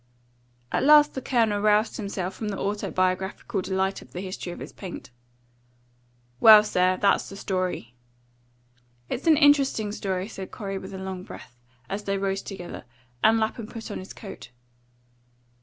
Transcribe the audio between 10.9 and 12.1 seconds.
a long breath, as